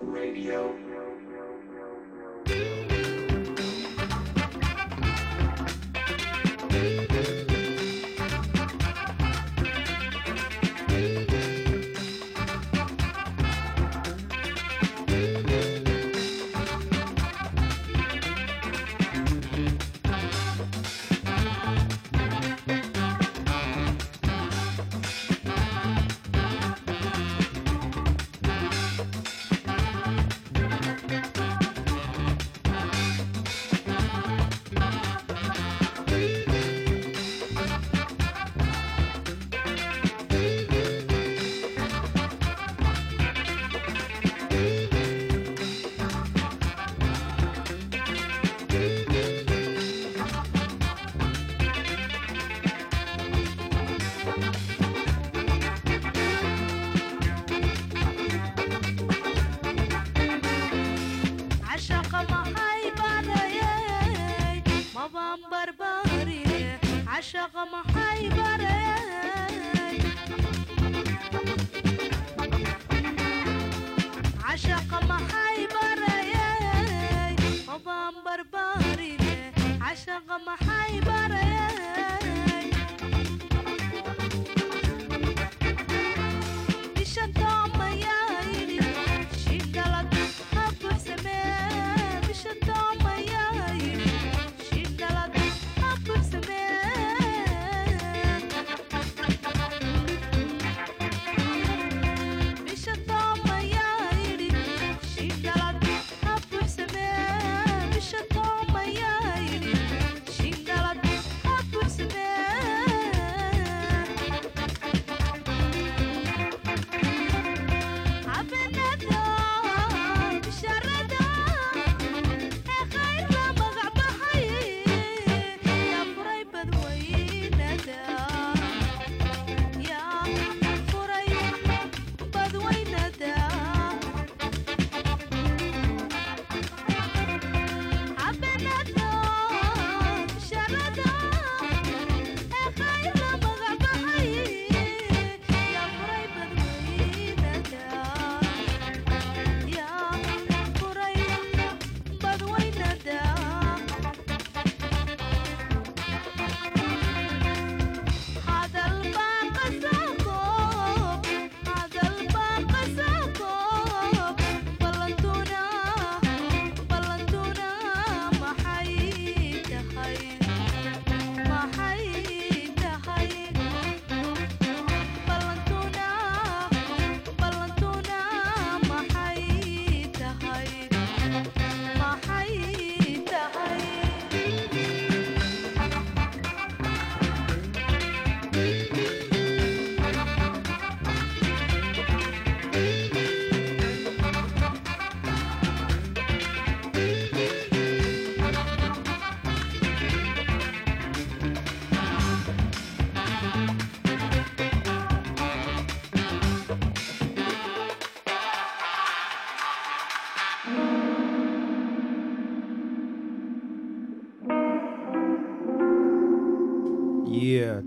Radio. 0.00 0.77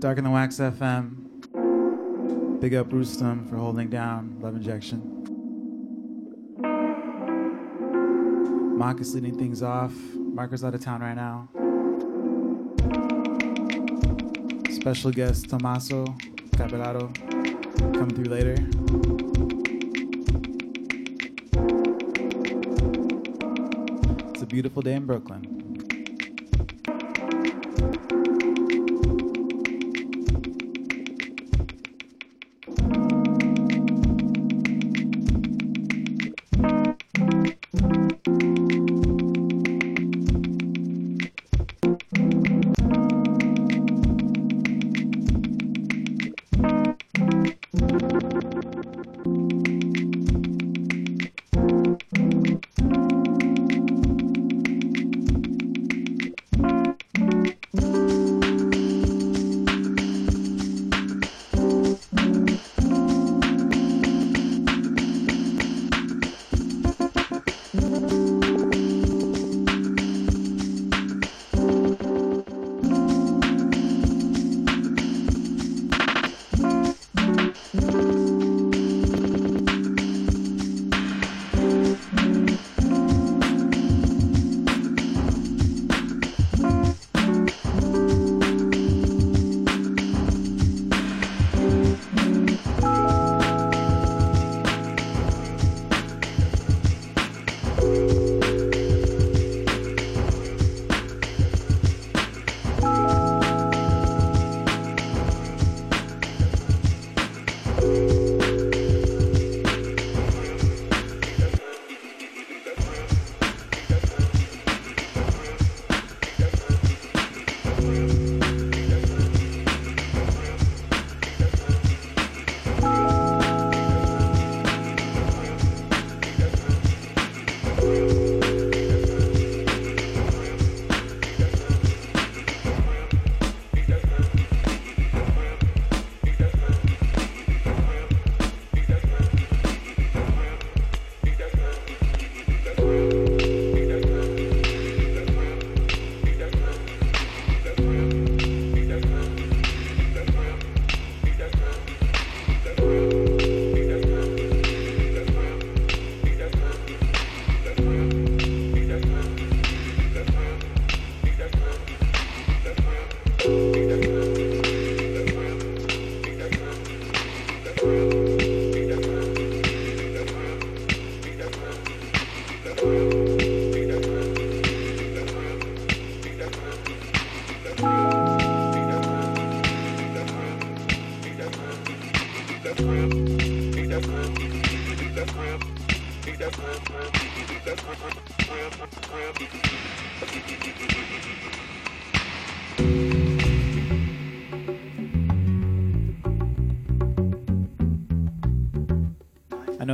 Darker 0.02 0.20
Than 0.20 0.32
Wax 0.32 0.56
FM. 0.56 2.60
Big 2.60 2.74
up 2.74 2.92
Rustam 2.92 3.46
for 3.46 3.54
holding 3.54 3.88
down 3.88 4.36
Love 4.40 4.56
Injection. 4.56 5.00
Mark 8.76 9.00
is 9.00 9.14
leading 9.14 9.38
things 9.38 9.62
off. 9.62 9.92
Marcus 10.16 10.64
out 10.64 10.74
of 10.74 10.80
town 10.80 11.02
right 11.02 11.14
now. 11.14 11.48
Special 14.74 15.12
guest 15.12 15.48
Tommaso 15.48 16.06
Cappellato 16.56 17.14
coming 17.94 18.16
through 18.16 18.24
later. 18.24 18.56
It's 24.32 24.42
a 24.42 24.46
beautiful 24.46 24.82
day 24.82 24.94
in 24.94 25.06
Brooklyn. 25.06 25.51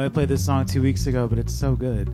I 0.08 0.10
played 0.10 0.30
this 0.30 0.42
song 0.42 0.64
two 0.64 0.80
weeks 0.80 1.06
ago, 1.06 1.28
but 1.28 1.38
it's 1.38 1.54
so 1.54 1.76
good. 1.76 2.08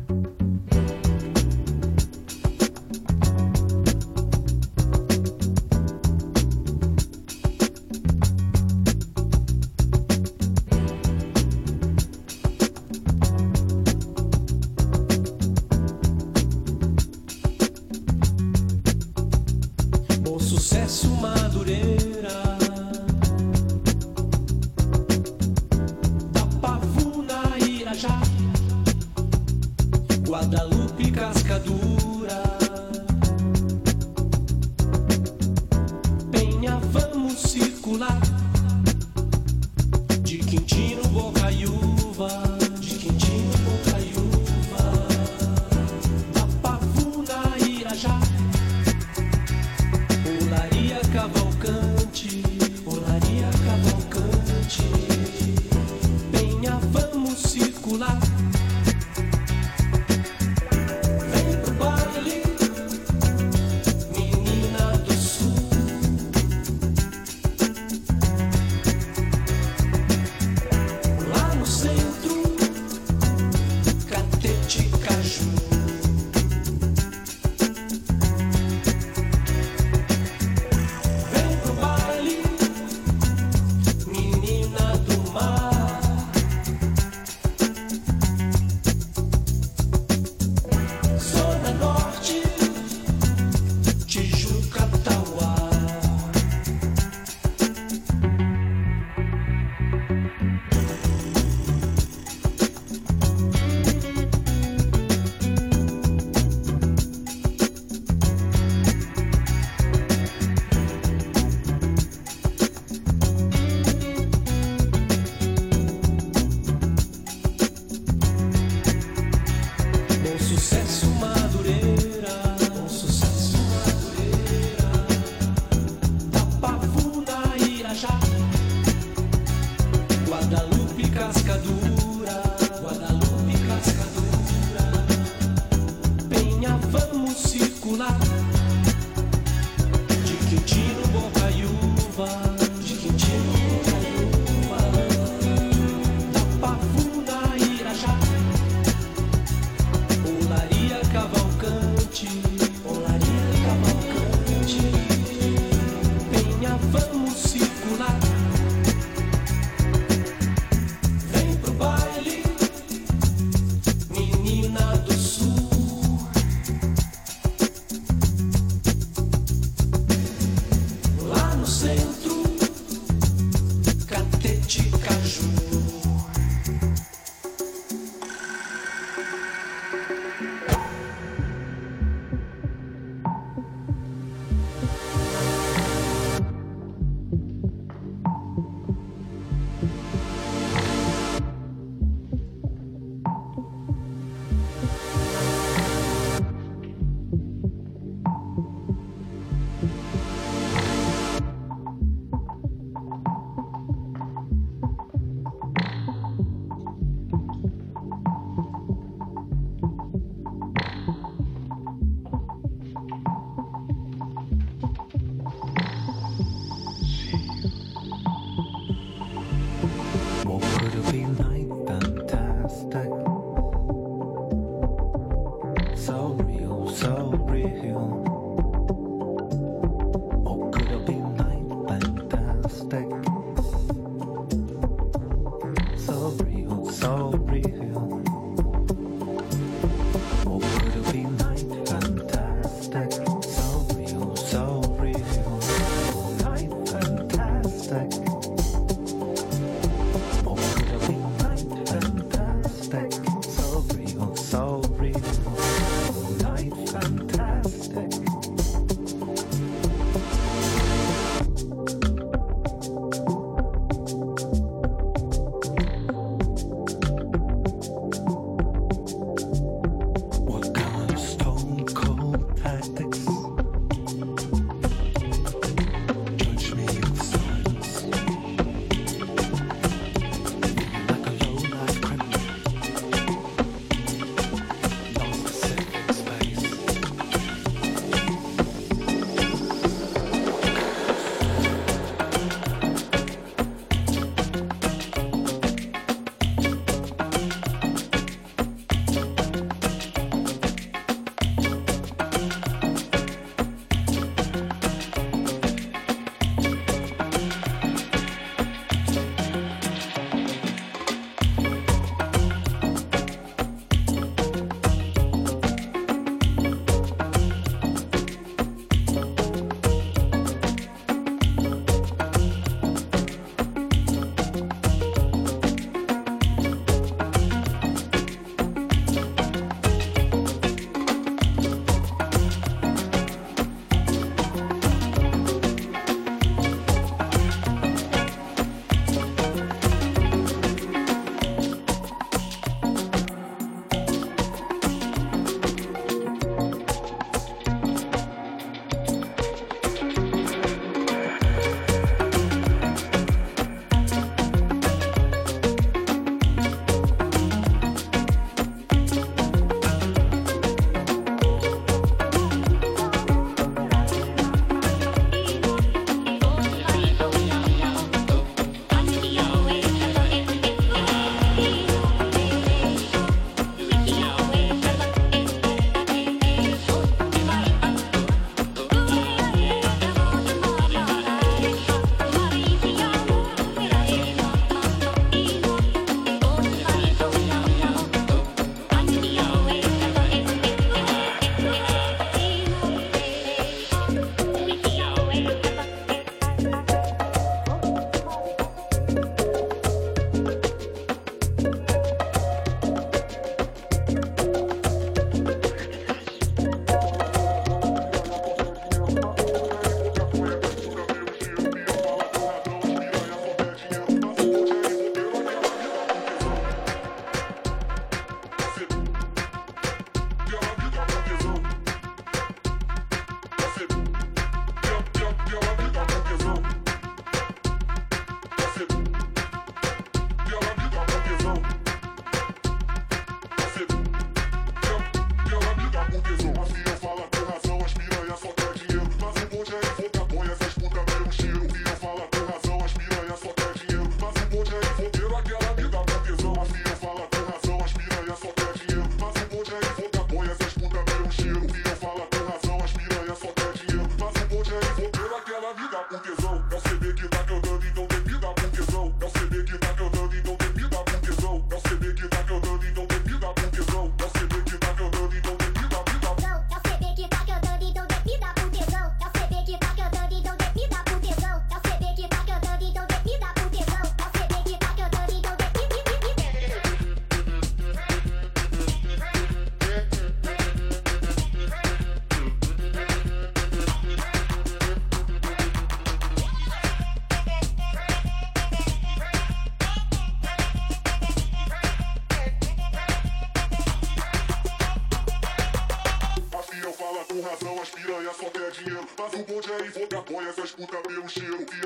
so 226.94 227.10
real. 227.46 228.33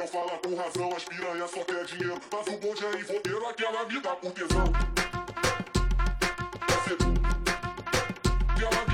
Falo 0.09 0.31
com 0.39 0.55
razão, 0.55 0.97
as 0.97 1.05
piranhas 1.05 1.51
só 1.51 1.63
quer 1.65 1.85
dinheiro. 1.85 2.21
Mas 2.33 2.47
o 2.47 2.59
bonde 2.59 2.85
é 2.85 3.01
invoqueiro, 3.01 3.47
aquela 3.47 3.85
me 3.85 4.01
dá 4.01 4.17
por 4.17 4.33
tesão. 4.33 4.65
Você, 6.69 6.97
ela 8.65 8.88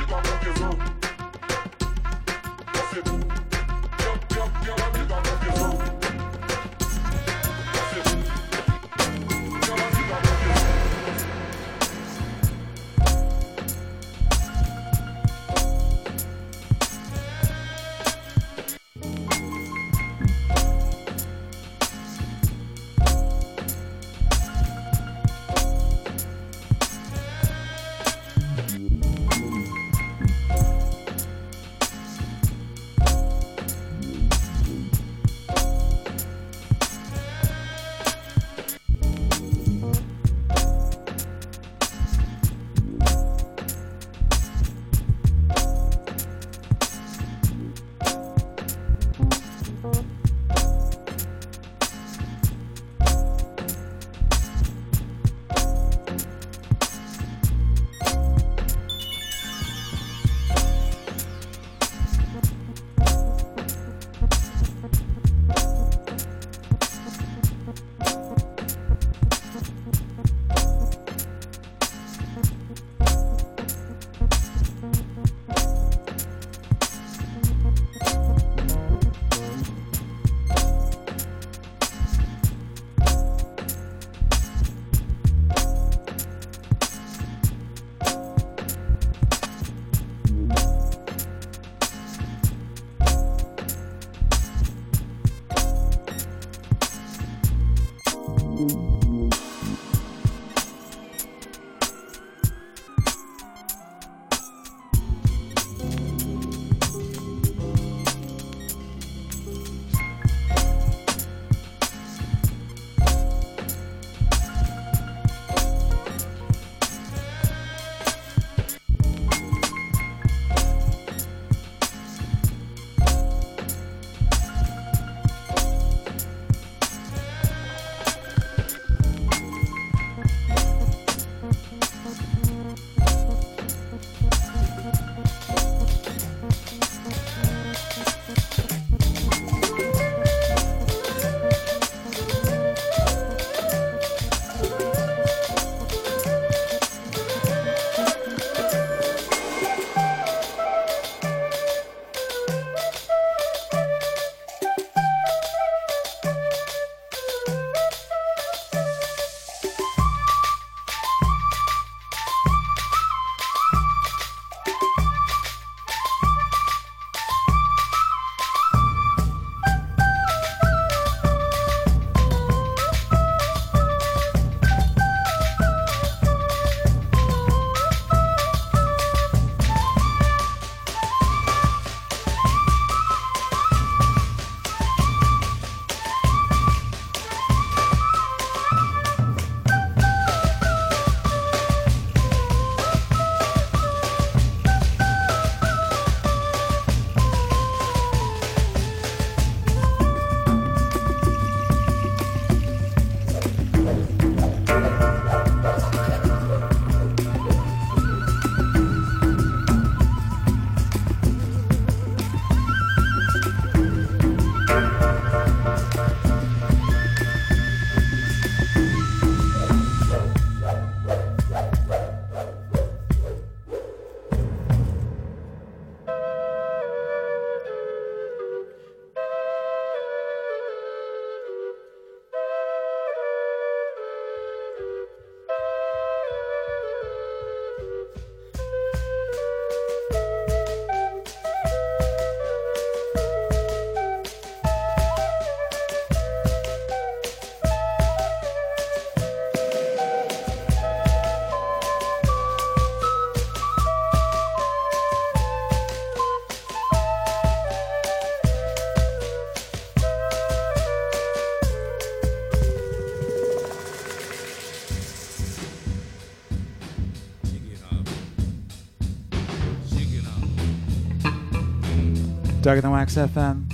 Darker 272.65 272.81
Than 272.81 272.93
Wax 272.93 273.17
FM. 273.17 273.71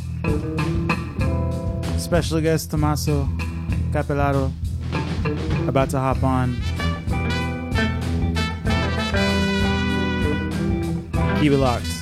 Special 2.00 2.40
guest 2.40 2.72
Tommaso 2.72 3.28
Cappellato 3.92 4.50
about 5.68 5.90
to 5.90 6.00
hop 6.00 6.24
on. 6.24 6.56
Keep 11.40 11.52
it 11.52 11.56
locked. 11.58 11.99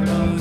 Really 0.00 0.10
everybody. 0.10 0.37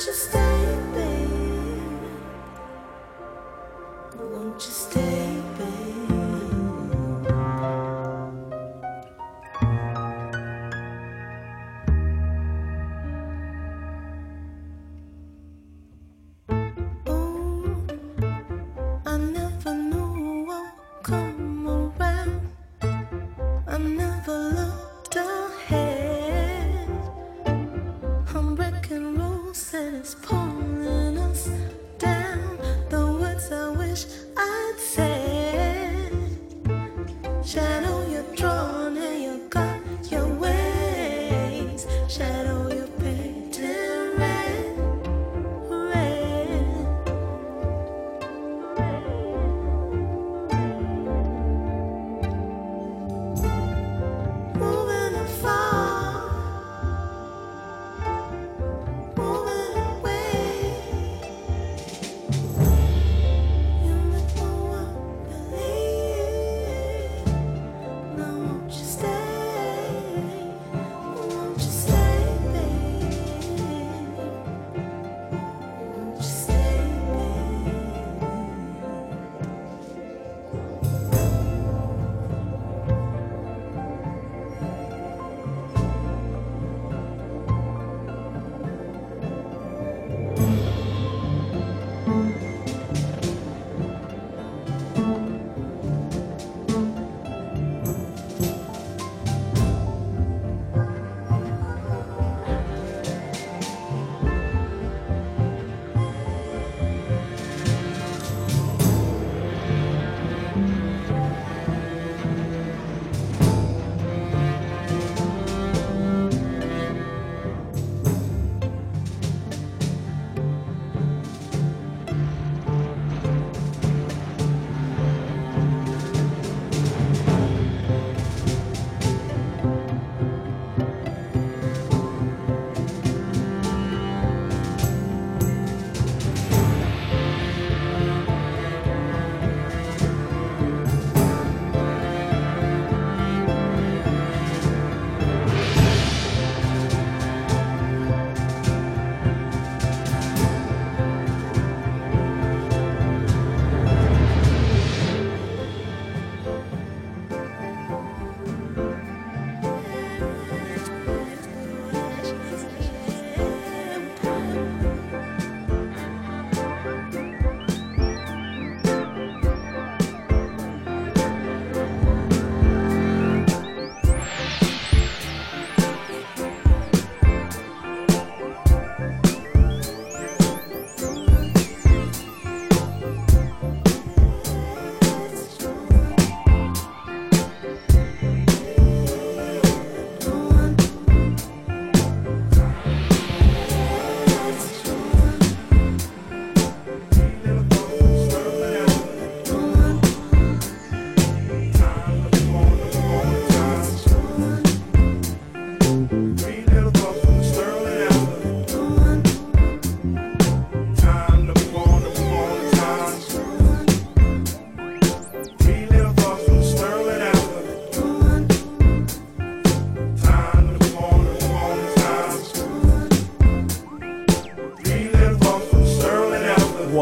just 0.00 0.39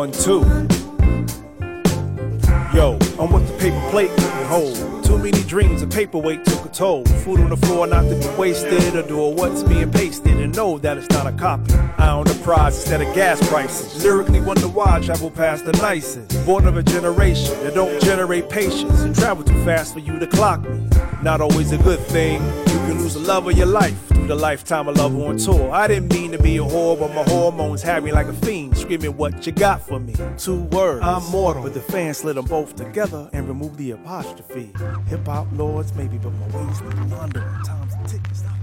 one, 0.09 0.19
two. 0.23 0.41
Yo, 2.75 2.99
I'm 3.19 3.31
what 3.33 3.47
the 3.47 3.57
paper 3.59 3.91
plate 3.91 4.11
couldn't 4.11 4.47
hold. 4.47 5.05
Too 5.05 5.19
many 5.19 5.43
dreams, 5.45 5.83
a 5.83 5.87
paperweight 5.87 6.45
took 6.45 6.65
a 6.65 6.69
toll. 6.69 7.05
Food 7.25 7.41
on 7.41 7.51
the 7.51 7.57
floor, 7.57 7.87
not 7.87 8.03
to 8.03 8.15
be 8.15 8.29
wasted, 8.39 8.95
or 8.95 9.03
do 9.03 9.17
what's 9.29 9.63
being 9.63 9.91
pasted, 9.91 10.37
and 10.39 10.55
know 10.55 10.79
that 10.79 10.99
it's 10.99 11.09
not 11.11 11.27
a 11.27 11.33
copy. 11.33 11.73
I 11.97 12.11
own 12.11 12.25
the 12.25 12.39
prize 12.45 12.77
instead 12.77 13.01
of 13.01 13.15
gas 13.15 13.47
prices. 13.49 14.03
Lyrically 14.05 14.41
wonder 14.41 14.69
why 14.69 14.97
I 14.97 15.01
travel 15.01 15.31
past 15.31 15.65
the 15.65 15.73
nicest. 15.73 16.47
Born 16.47 16.67
of 16.67 16.77
a 16.77 16.83
generation 16.83 17.59
that 17.65 17.75
don't 17.75 18.01
generate 18.03 18.49
patience, 18.49 19.01
and 19.01 19.15
travel 19.15 19.45
too 19.45 19.65
fast 19.65 19.95
for 19.95 20.01
you 20.01 20.19
to 20.19 20.27
clock 20.27 20.63
me. 20.69 20.89
Not 21.23 21.41
always 21.41 21.73
a 21.73 21.79
good 21.79 22.01
thing. 22.01 22.43
You 22.45 22.79
can 22.87 22.99
lose 22.99 23.15
the 23.15 23.21
love 23.21 23.49
of 23.49 23.57
your 23.57 23.67
life 23.67 24.08
the 24.29 24.35
lifetime 24.35 24.89
of 24.89 24.97
love 24.99 25.17
on 25.17 25.39
tour. 25.39 25.71
I 25.71 25.89
didn't 25.89 26.13
mean 26.13 26.33
to 26.33 26.39
be 26.39 26.59
a 26.59 26.61
whore, 26.61 26.99
but 26.99 27.15
my 27.15 27.23
hormones 27.23 27.81
had 27.81 28.05
me 28.05 28.13
like 28.13 28.27
a 28.27 28.35
fiend, 28.35 28.77
screaming 28.77 29.17
what 29.17 29.47
you 29.47 29.53
got 29.53 29.81
for 29.81 29.99
me. 29.99 30.15
Two 30.37 30.65
words, 30.65 31.03
I'm 31.03 31.25
mortal. 31.31 31.63
But 31.63 31.73
the 31.73 31.81
fans 31.81 32.19
slid 32.19 32.37
them 32.37 32.45
both 32.45 32.77
together 32.77 33.31
and 33.33 33.49
removed 33.49 33.79
the 33.79 33.93
apostrophe. 33.93 34.71
Hip 35.07 35.27
hop 35.27 35.47
lords, 35.53 35.95
maybe, 35.95 36.19
but 36.19 36.35
my 36.35 36.47
ways 36.49 36.81
leave 36.83 37.11
me 37.11 37.17
under 37.17 37.41
time's 37.65 38.13
ticking. 38.13 38.35
Stop. 38.35 38.59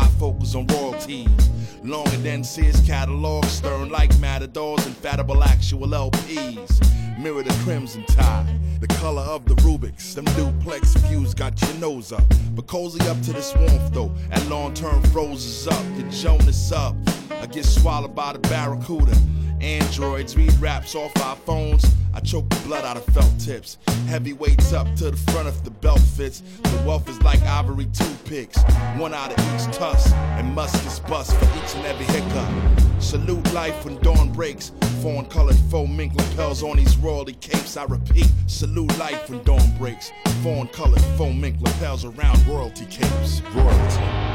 Lay 0.00 0.08
focus 0.18 0.54
on 0.54 0.66
royalties. 0.68 1.50
Longer 1.82 2.16
than 2.18 2.44
Sears 2.44 2.80
catalog, 2.86 3.44
stern 3.46 3.88
like 3.90 4.16
matadors, 4.18 4.86
infallible 4.86 5.42
actual 5.42 5.88
LPs. 5.88 7.18
Mirror 7.18 7.42
the 7.42 7.54
crimson 7.64 8.04
tide, 8.04 8.58
the 8.80 8.86
color 8.86 9.22
of 9.22 9.44
the 9.46 9.54
Rubik's. 9.56 10.14
Them 10.14 10.24
duplex 10.36 10.94
views 10.94 11.34
got 11.34 11.60
your 11.62 11.74
nose 11.74 12.12
up. 12.12 12.24
But 12.54 12.66
cozy 12.66 13.00
up 13.08 13.20
to 13.22 13.32
this 13.32 13.54
warmth 13.54 13.92
though, 13.92 14.12
and 14.30 14.48
long 14.48 14.74
term 14.74 15.02
froze 15.04 15.66
up. 15.66 15.84
Your 15.96 16.08
Jonas 16.10 16.72
up. 16.72 16.94
I 17.30 17.46
get 17.46 17.64
swallowed 17.64 18.14
by 18.14 18.32
the 18.32 18.38
barracuda. 18.40 19.16
Androids 19.60 20.36
read 20.36 20.52
raps 20.60 20.94
off 20.94 21.16
our 21.22 21.36
phones. 21.36 21.84
I 22.14 22.20
choke 22.20 22.48
the 22.48 22.60
blood 22.66 22.84
out 22.84 22.96
of 22.96 23.04
felt 23.06 23.38
tips. 23.38 23.78
Heavyweights 24.06 24.72
up 24.72 24.92
to 24.96 25.10
the 25.10 25.16
front 25.30 25.48
if 25.48 25.62
the 25.62 25.70
belt 25.70 26.00
fits. 26.00 26.42
The 26.62 26.82
wealth 26.86 27.08
is 27.08 27.20
like 27.22 27.40
ivory 27.42 27.86
toothpicks. 27.86 28.60
One 28.96 29.14
out 29.14 29.32
of 29.32 29.38
each 29.38 29.76
tusk, 29.76 30.12
and 30.14 30.54
muskets 30.54 30.98
bust 31.00 31.36
for 31.36 31.44
each 31.44 31.74
and 31.76 31.86
every 31.86 32.06
hiccup. 32.06 33.02
Salute 33.02 33.52
life 33.52 33.84
when 33.84 33.96
dawn 33.98 34.32
breaks. 34.32 34.72
Fawn 35.02 35.26
colored 35.26 35.56
faux 35.70 35.90
mink 35.90 36.14
lapels 36.14 36.62
on 36.62 36.76
these 36.76 36.96
royalty 36.96 37.34
capes. 37.34 37.76
I 37.76 37.84
repeat, 37.84 38.30
salute 38.46 38.96
life 38.98 39.30
when 39.30 39.42
dawn 39.44 39.76
breaks. 39.78 40.10
Fawn 40.42 40.68
colored 40.68 41.02
faux 41.16 41.34
mink 41.34 41.56
lapels 41.60 42.04
around 42.04 42.46
royalty 42.46 42.86
capes. 42.86 43.40
Royalty. 43.54 44.29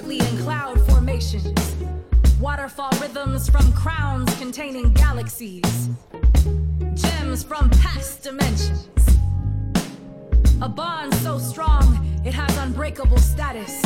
Secretly 0.00 0.26
in 0.30 0.42
cloud 0.44 0.80
formations. 0.88 1.76
Waterfall 2.40 2.90
rhythms 3.00 3.50
from 3.50 3.70
crowns 3.72 4.32
containing 4.38 4.92
galaxies. 4.94 5.90
Gems 6.94 7.42
from 7.42 7.68
past 7.70 8.22
dimensions. 8.22 8.88
A 10.62 10.68
bond 10.68 11.14
so 11.16 11.38
strong 11.38 11.84
it 12.24 12.32
has 12.32 12.56
unbreakable 12.58 13.18
status. 13.18 13.82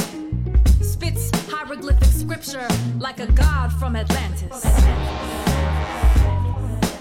Spits 0.81 1.31
hieroglyphic 1.51 2.05
scripture 2.05 2.69
like 3.01 3.19
a 3.19 3.27
god 3.33 3.73
from 3.73 3.97
Atlantis. 3.97 4.65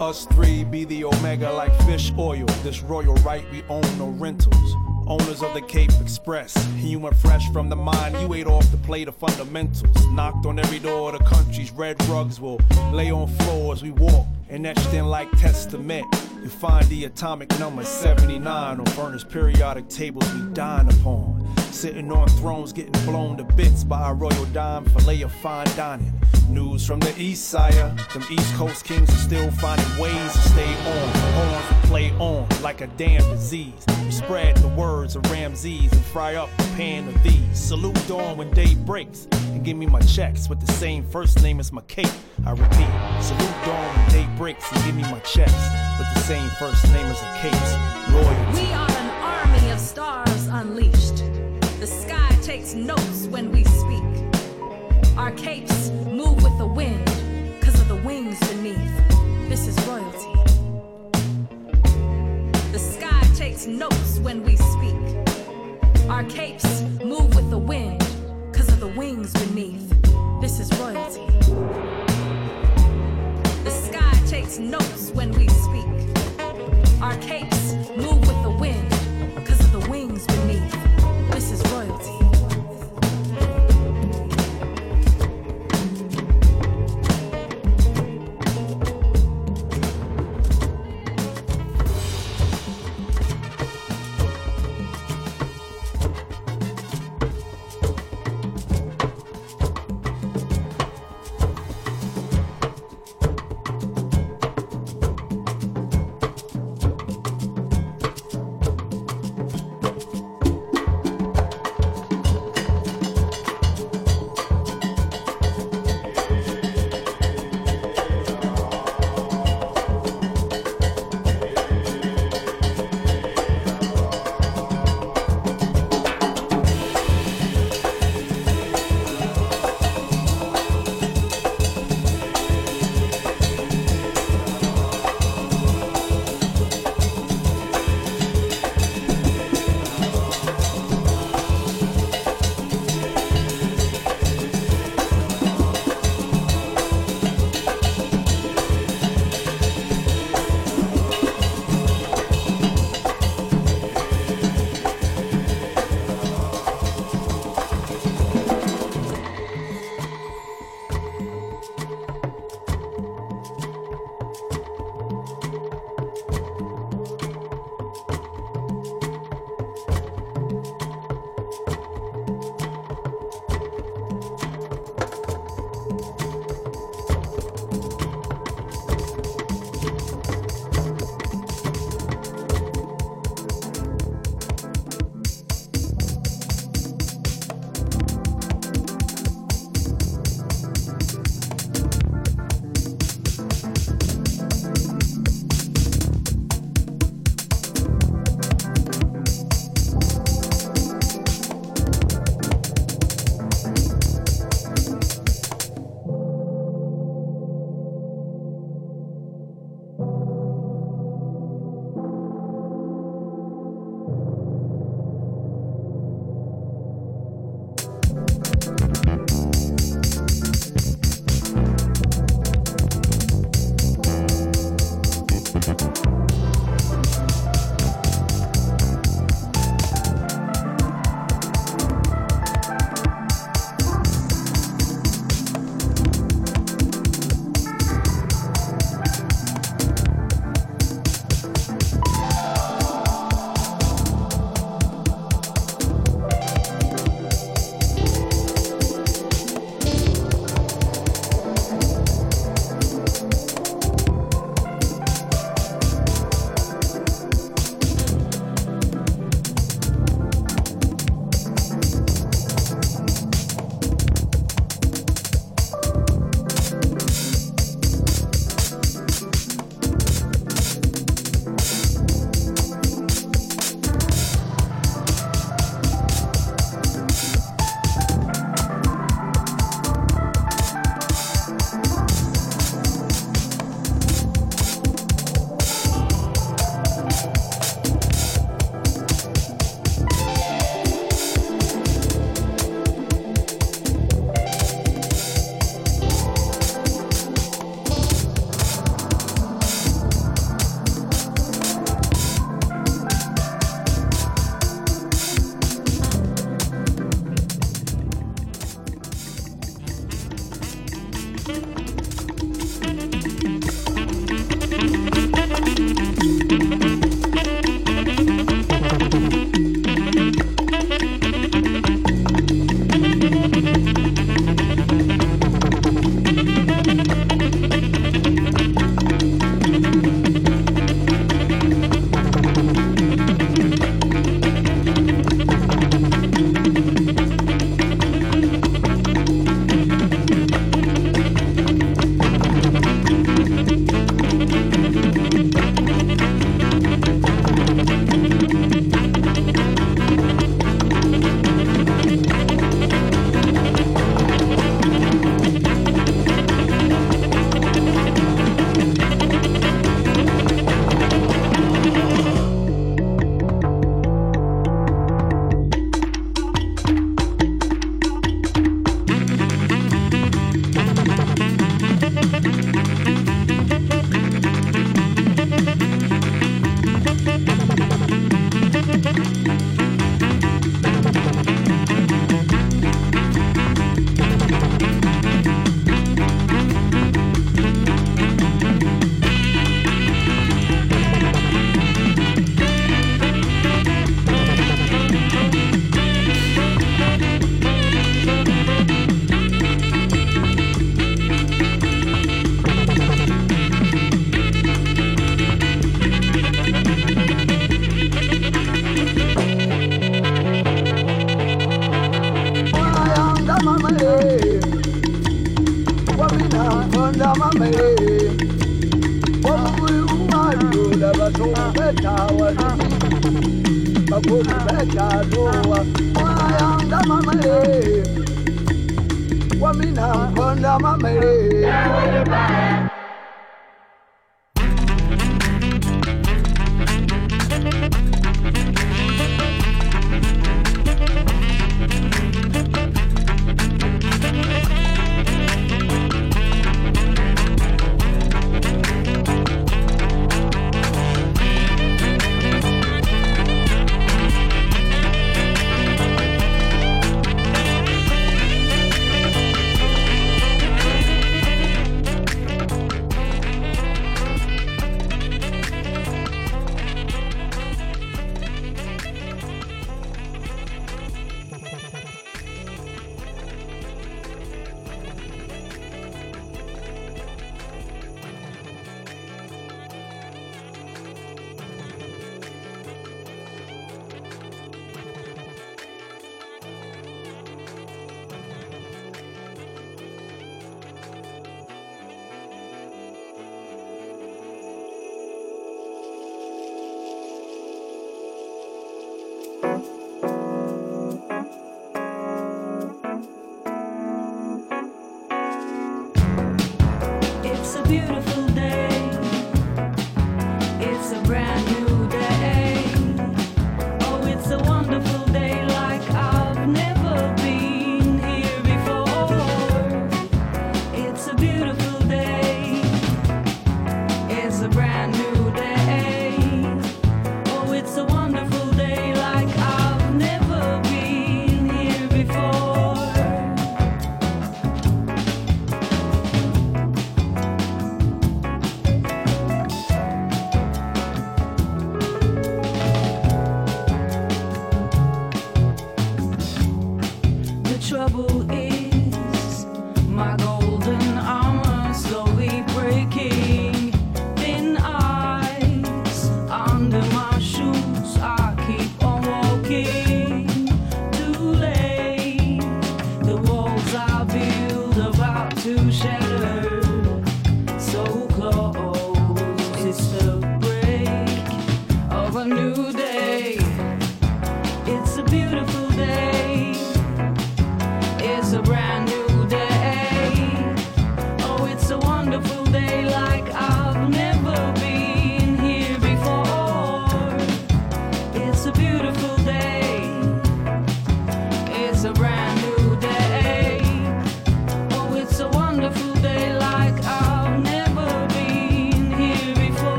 Us 0.00 0.26
three 0.26 0.64
be 0.64 0.84
the 0.84 1.04
omega 1.04 1.52
like 1.52 1.74
fish 1.82 2.12
oil. 2.18 2.46
This 2.64 2.82
royal 2.82 3.14
right, 3.16 3.44
we 3.52 3.62
own 3.68 3.86
no 3.98 4.08
rentals. 4.08 4.95
Owners 5.06 5.40
of 5.40 5.54
the 5.54 5.60
Cape 5.60 5.92
Express. 6.00 6.52
Human 6.74 7.14
fresh 7.14 7.48
from 7.52 7.68
the 7.68 7.76
mine, 7.76 8.20
you 8.20 8.34
ate 8.34 8.48
off 8.48 8.68
the 8.72 8.76
plate 8.78 9.06
of 9.06 9.14
fundamentals. 9.14 10.06
Knocked 10.08 10.46
on 10.46 10.58
every 10.58 10.80
door 10.80 11.12
the 11.12 11.18
country's 11.18 11.70
red 11.70 12.02
rugs 12.08 12.40
will 12.40 12.60
lay 12.92 13.12
on 13.12 13.28
floors 13.28 13.84
we 13.84 13.92
walk 13.92 14.26
and 14.48 14.66
etched 14.66 14.92
in 14.92 15.06
like 15.06 15.30
testament. 15.32 16.06
You 16.42 16.48
find 16.48 16.86
the 16.86 17.06
atomic 17.06 17.58
number 17.58 17.84
79 17.84 18.80
on 18.80 18.86
furnace 18.86 19.24
periodic 19.24 19.88
tables 19.88 20.32
we 20.34 20.42
dine 20.52 20.88
upon. 20.88 21.44
Sitting 21.72 22.10
on 22.12 22.28
thrones, 22.28 22.72
getting 22.72 22.92
blown 23.04 23.36
to 23.36 23.44
bits 23.44 23.84
by 23.84 24.10
a 24.10 24.14
royal 24.14 24.44
dime, 24.46 24.84
fillet 24.86 25.22
of 25.22 25.32
fine 25.32 25.66
dining. 25.76 26.12
News 26.48 26.86
from 26.86 27.00
the 27.00 27.12
east 27.20 27.48
sire, 27.48 27.94
them 28.14 28.24
east 28.30 28.54
coast 28.54 28.84
kings 28.84 29.10
are 29.10 29.18
still 29.18 29.50
finding 29.50 29.98
ways 29.98 30.32
to 30.32 30.38
stay 30.38 30.74
on. 30.74 31.16
On 31.36 31.82
play 31.86 32.10
on 32.12 32.46
like 32.62 32.80
a 32.80 32.86
damn 32.96 33.22
disease. 33.30 33.84
We 34.04 34.10
spread 34.10 34.56
the 34.58 34.68
words 34.68 35.16
of 35.16 35.28
Ramses 35.30 35.92
and 35.92 36.04
fry 36.06 36.36
up 36.36 36.48
the 36.56 36.64
pan 36.76 37.08
of 37.08 37.22
these. 37.22 37.58
Salute 37.58 38.00
dawn 38.06 38.36
when 38.36 38.50
day 38.52 38.74
breaks 38.74 39.26
and 39.32 39.64
give 39.64 39.76
me 39.76 39.86
my 39.86 40.00
checks 40.00 40.48
with 40.48 40.64
the 40.64 40.72
same 40.72 41.04
first 41.10 41.42
name 41.42 41.60
as 41.60 41.72
my 41.72 41.82
cake. 41.82 42.12
I 42.44 42.52
repeat, 42.52 42.88
salute 43.20 43.64
dawn 43.64 43.96
when 43.96 44.08
day 44.10 44.24
breaks 44.24 44.35
and 44.38 44.84
give 44.84 44.94
me 44.94 45.02
my 45.04 45.18
checks 45.20 45.52
with 45.98 46.06
the 46.12 46.20
same 46.20 46.48
first 46.58 46.84
name 46.92 47.06
as 47.06 47.18
the 47.20 47.38
cape's 47.40 47.72
royalty. 48.12 48.60
We 48.60 48.72
are 48.74 48.90
an 48.90 49.10
army 49.22 49.70
of 49.70 49.80
stars 49.80 50.46
unleashed. 50.48 51.24
The 51.80 51.86
sky 51.86 52.28
takes 52.42 52.74
notes 52.74 53.26
when 53.28 53.50
we 53.50 53.64
speak. 53.64 54.04
Our 55.16 55.30
capes 55.30 55.88
move 55.88 56.42
with 56.42 56.58
the 56.58 56.66
wind, 56.66 57.06
cause 57.62 57.80
of 57.80 57.88
the 57.88 57.96
wings 57.96 58.38
beneath. 58.50 59.48
This 59.48 59.66
is 59.68 59.86
royalty. 59.86 60.34
The 62.72 62.78
sky 62.78 63.22
takes 63.34 63.66
notes 63.66 64.18
when 64.18 64.44
we 64.44 64.56
speak. 64.56 66.10
Our 66.10 66.24
capes 66.24 66.82
move 67.02 67.34
with 67.34 67.48
the 67.48 67.58
wind, 67.58 68.00
cause 68.52 68.68
of 68.68 68.80
the 68.80 68.88
wings 68.88 69.32
beneath. 69.32 69.88
This 70.42 70.60
is 70.60 70.70
royalty. 70.78 72.05
Takes 74.26 74.58
notes 74.58 75.10
when 75.14 75.30
we 75.32 75.46
speak. 75.48 75.86
Our 77.00 77.16
capes 77.18 77.74
move 77.96 78.20
with 78.26 78.45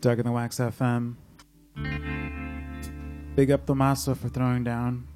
Darker 0.00 0.22
Than 0.22 0.32
Wax 0.32 0.58
FM. 0.58 1.16
Big 3.34 3.50
up 3.50 3.66
Tommaso 3.66 4.14
for 4.14 4.28
throwing 4.28 4.64
down. 4.64 5.06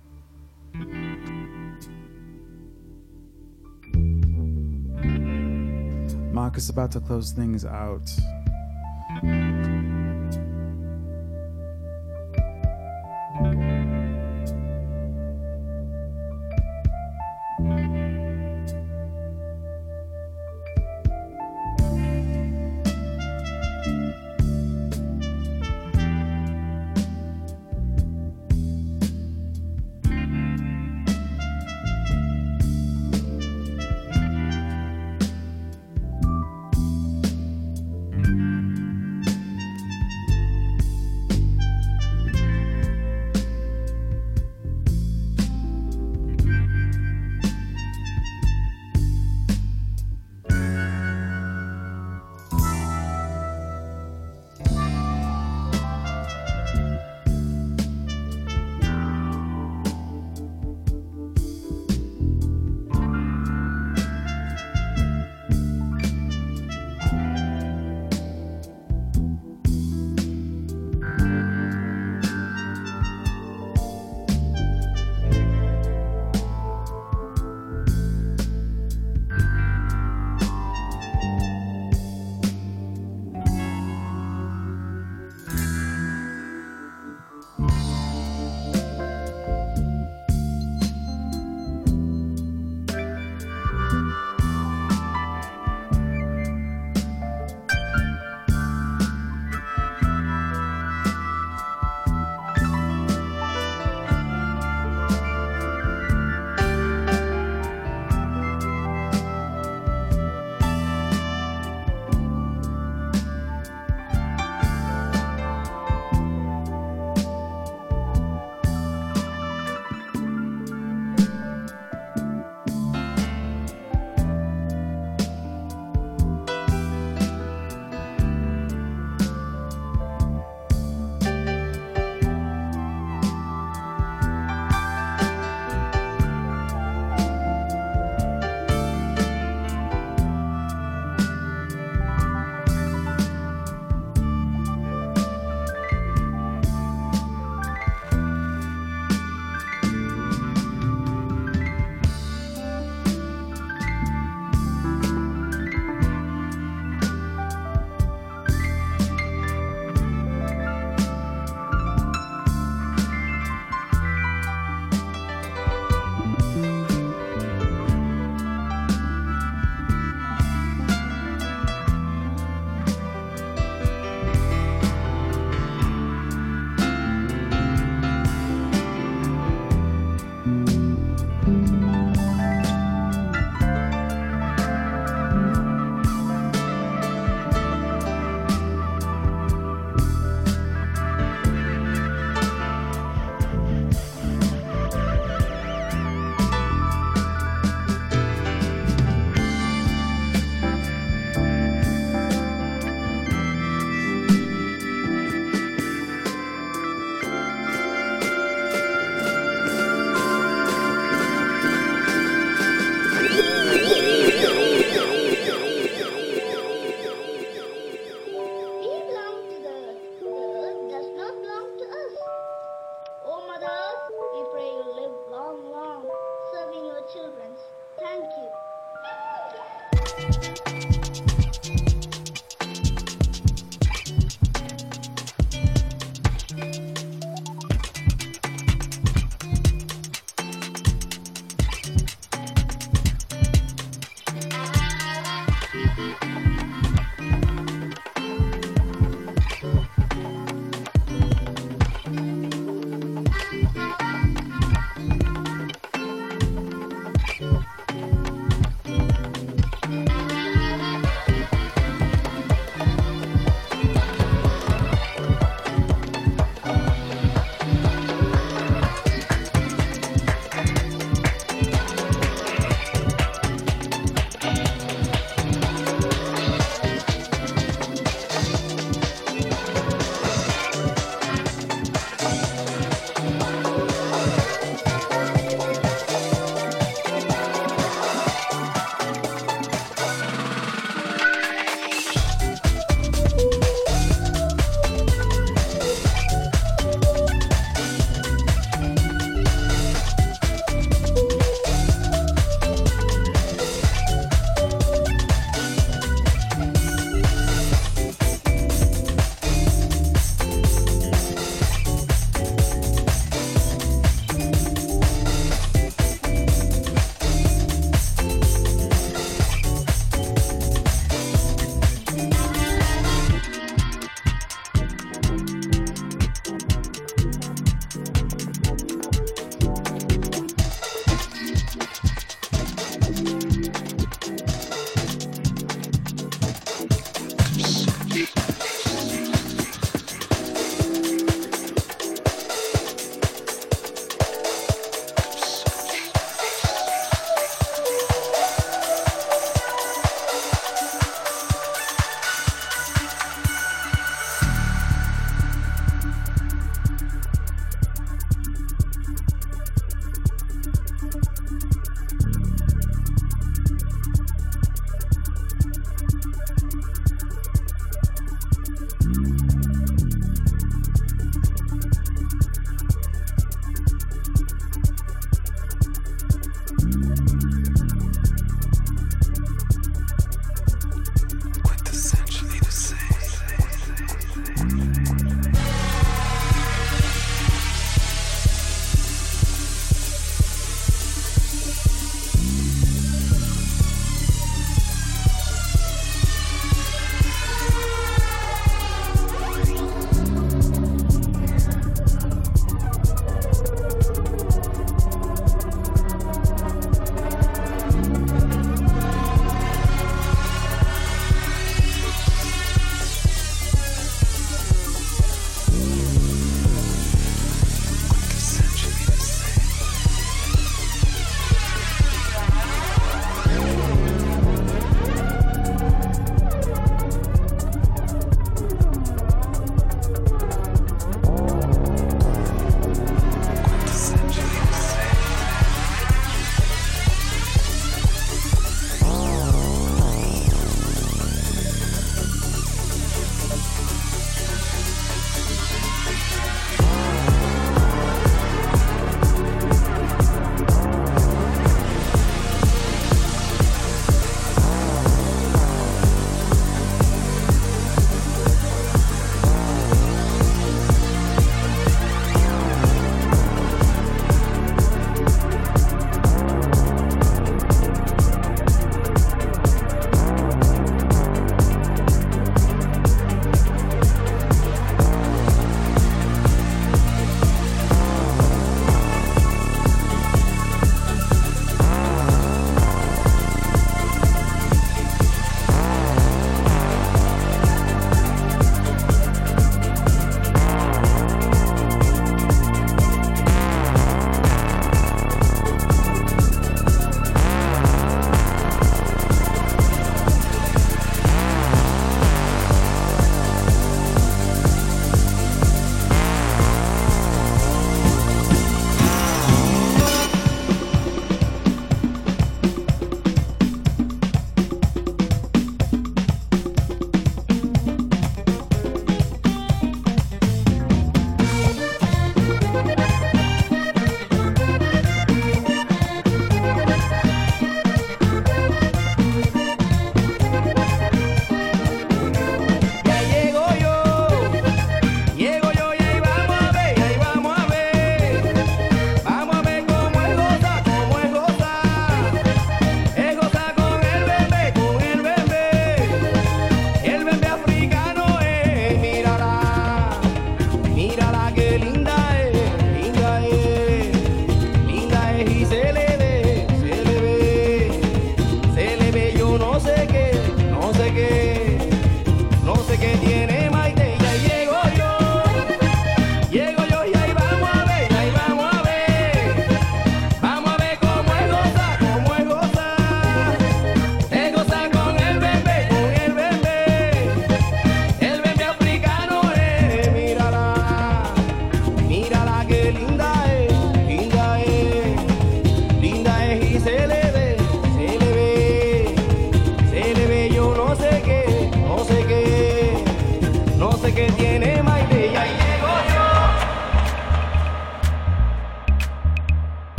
Mark 6.33 6.57
is 6.57 6.69
about 6.69 6.91
to 6.93 7.01
close 7.01 7.33
things 7.33 7.65
out. 7.65 8.11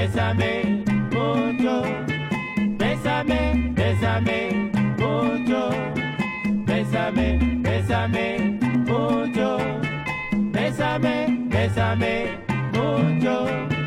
bésame 0.00 0.82
mucho, 1.12 1.82
bésame, 2.78 3.74
bésame 3.74 4.70
mucho, 4.98 5.70
bésame, 6.64 7.62
bésame 7.62 8.58
mucho, 8.86 9.58
bésame, 10.52 11.48
bésame 11.50 12.38
mucho. 12.72 13.79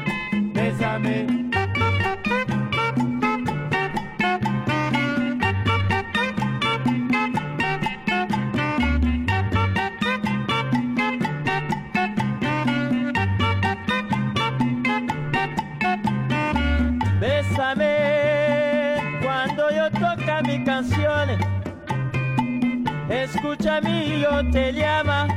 Yo 23.82 24.52
te 24.52 24.72
llama 24.72 25.28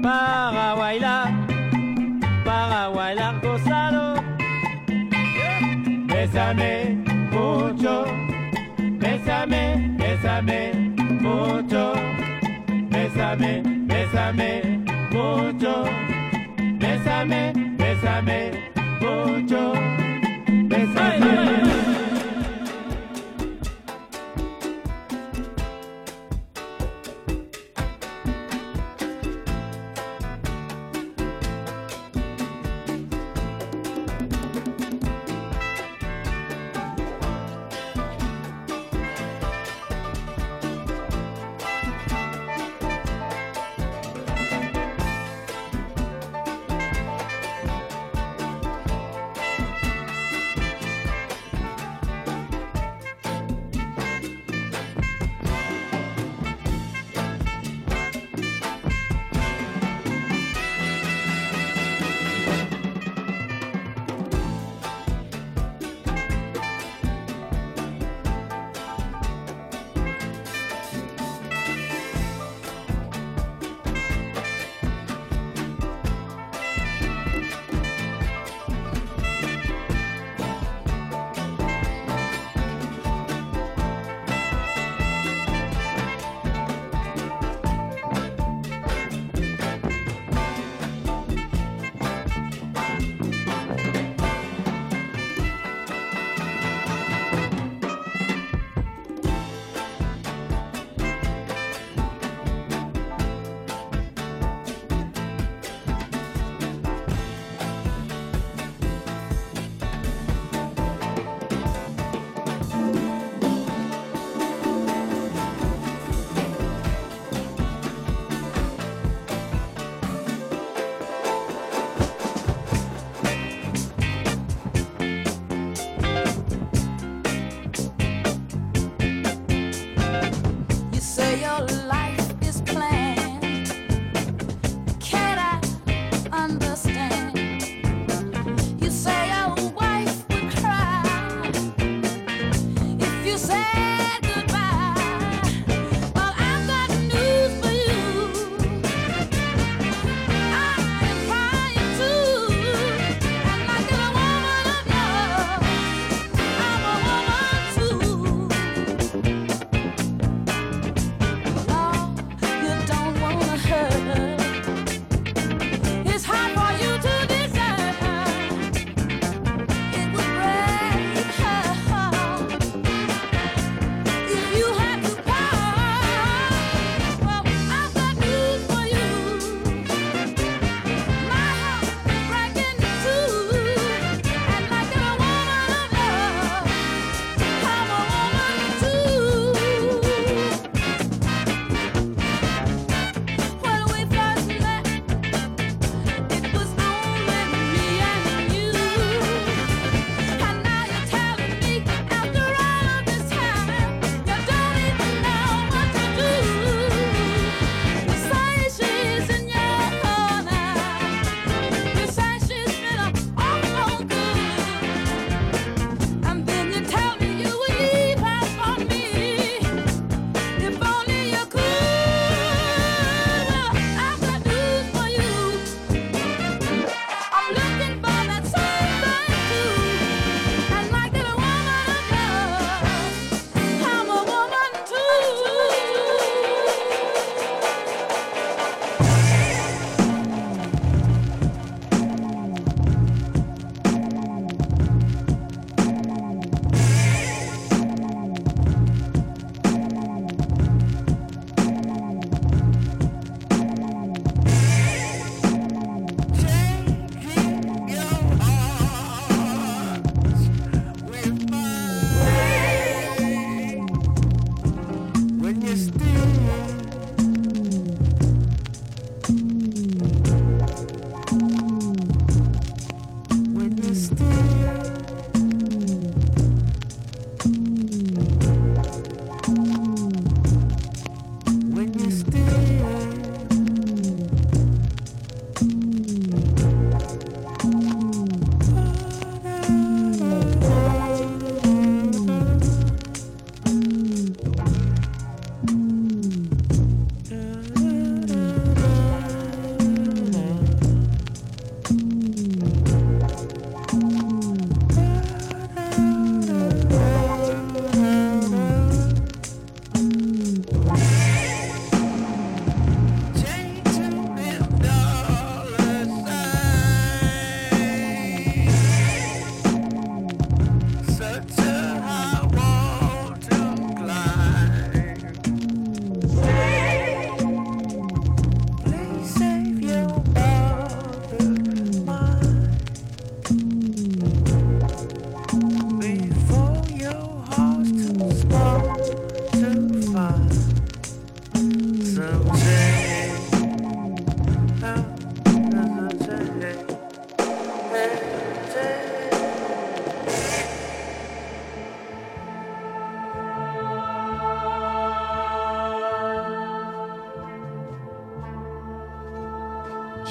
para 0.00 0.74
bailar, 0.74 1.28
para 2.44 2.88
bailar 2.88 3.40
gozado. 3.40 4.22
Bésame 6.06 6.96
mucho, 7.32 8.04
bésame, 8.78 9.96
bésame 9.98 10.72
mucho, 11.20 11.94
bésame, 12.90 13.62
bésame 13.88 14.84
mucho, 15.10 15.84
bésame, 16.78 17.52
bésame 17.76 18.52
mucho, 19.00 19.72
bésame. 20.68 21.65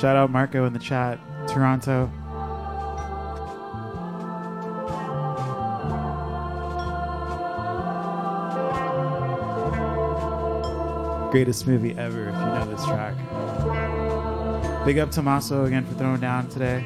Shout 0.06 0.18
out 0.18 0.30
Marco 0.30 0.66
in 0.68 0.74
the 0.74 0.78
chat, 0.78 1.20
Toronto. 1.48 2.12
Greatest 11.32 11.66
movie 11.66 11.98
ever, 11.98 12.30
if 12.30 12.36
you 12.36 12.46
know 12.46 12.66
this 12.70 12.86
track. 12.86 13.16
Big 14.86 15.00
up 15.00 15.10
Tommaso 15.10 15.66
again 15.66 15.84
for 15.84 15.96
throwing 15.96 16.22
down 16.22 16.50
today. 16.50 16.86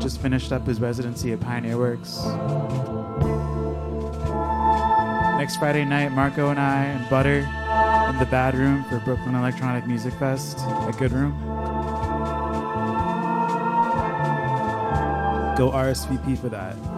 Just 0.00 0.20
finished 0.20 0.50
up 0.50 0.66
his 0.66 0.80
residency 0.80 1.32
at 1.32 1.38
Pioneer 1.38 1.78
Works. 1.78 2.24
Next 5.38 5.58
Friday 5.58 5.84
night, 5.84 6.10
Marco 6.10 6.50
and 6.50 6.58
I 6.58 6.86
and 6.86 7.08
Butter 7.08 7.48
the 8.24 8.30
Bad 8.30 8.54
Room 8.54 8.84
for 8.84 8.98
Brooklyn 9.00 9.34
Electronic 9.34 9.86
Music 9.86 10.14
Fest 10.14 10.58
at 10.58 10.96
Good 10.96 11.12
Room. 11.12 11.32
Go 15.58 15.70
RSVP 15.70 16.38
for 16.38 16.48
that. 16.48 16.93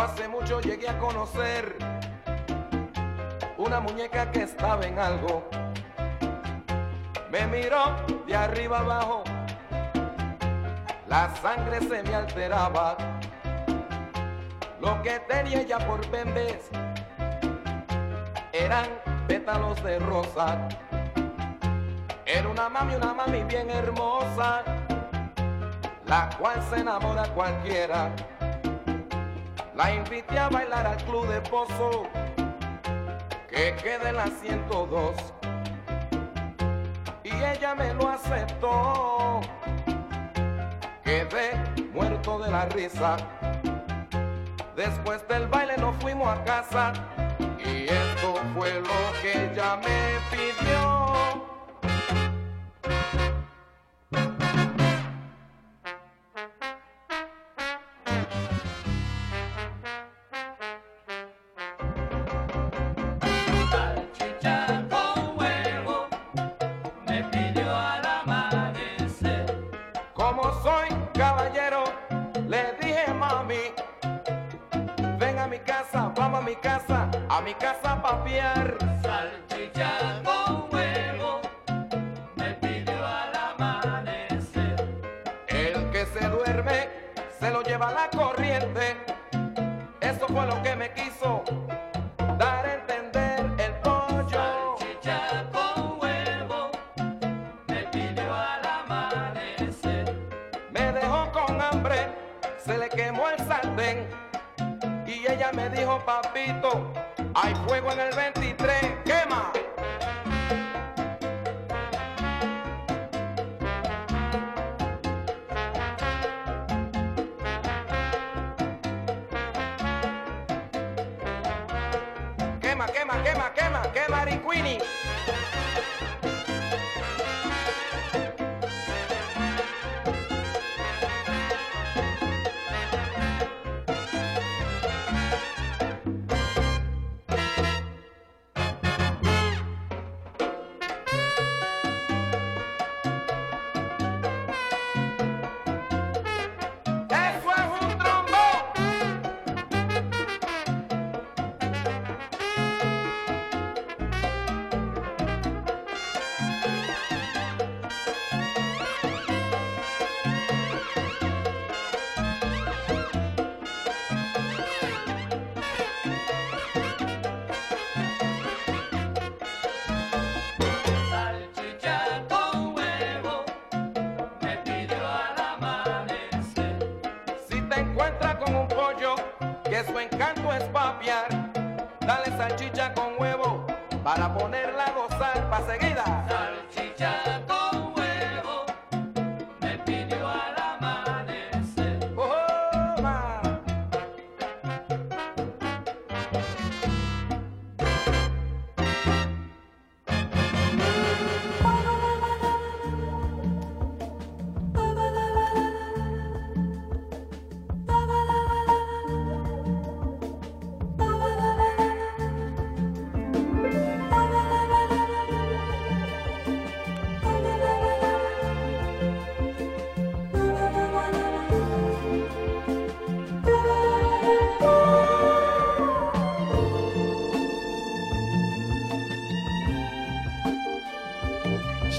Hace 0.00 0.28
mucho 0.28 0.62
llegué 0.62 0.88
a 0.88 0.98
conocer 0.98 1.76
una 3.58 3.80
muñeca 3.80 4.32
que 4.32 4.44
estaba 4.44 4.82
en 4.86 4.98
algo. 4.98 5.46
Me 7.30 7.46
miró 7.46 7.96
de 8.26 8.34
arriba 8.34 8.78
abajo, 8.78 9.24
la 11.06 11.28
sangre 11.42 11.80
se 11.80 12.02
me 12.02 12.14
alteraba. 12.14 12.96
Lo 14.80 15.02
que 15.02 15.20
tenía 15.28 15.60
ella 15.60 15.78
por 15.86 16.08
vendes 16.08 16.70
eran 18.54 18.86
pétalos 19.28 19.84
de 19.84 19.98
rosa. 19.98 20.66
Era 22.24 22.48
una 22.48 22.70
mami, 22.70 22.94
una 22.94 23.12
mami 23.12 23.42
bien 23.42 23.68
hermosa, 23.68 24.62
la 26.06 26.30
cual 26.38 26.62
se 26.70 26.80
enamora 26.80 27.24
cualquiera. 27.34 28.10
La 29.80 29.94
invité 29.94 30.38
a 30.38 30.50
bailar 30.50 30.86
al 30.86 30.98
club 31.04 31.26
de 31.26 31.40
pozo, 31.40 32.06
que 33.48 33.74
queda 33.82 34.10
en 34.10 34.16
la 34.16 34.26
102. 34.26 35.14
Y 37.24 37.32
ella 37.32 37.74
me 37.74 37.94
lo 37.94 38.10
aceptó. 38.10 39.40
Quedé 41.02 41.54
muerto 41.94 42.40
de 42.40 42.50
la 42.50 42.66
risa. 42.66 43.16
Después 44.76 45.26
del 45.28 45.46
baile 45.46 45.78
nos 45.78 45.96
fuimos 46.02 46.28
a 46.28 46.44
casa. 46.44 46.92
Y 47.64 47.84
esto 47.84 48.34
fue 48.54 48.82
lo 48.82 49.22
que 49.22 49.46
ella 49.46 49.76
me 49.76 50.18
pidió. 50.30 50.99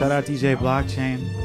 Shout 0.01 0.11
out 0.11 0.25
DJ 0.25 0.55
Blockchain. 0.55 1.40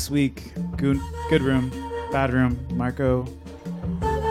next 0.00 0.10
week. 0.10 0.54
Good, 0.78 0.98
good 1.28 1.42
room, 1.42 1.68
bad 2.10 2.32
room. 2.32 2.58
Marco, 2.72 3.24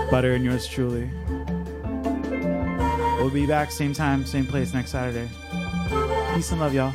Butter, 0.10 0.34
and 0.34 0.44
yours 0.44 0.66
truly. 0.66 1.08
We'll 3.20 3.30
be 3.30 3.46
back 3.46 3.70
same 3.70 3.94
time, 3.94 4.26
same 4.26 4.48
place 4.48 4.74
next 4.74 4.90
Saturday. 4.90 5.30
Peace 6.34 6.52
and 6.52 6.60
love, 6.60 6.74
y'all. 6.74 6.92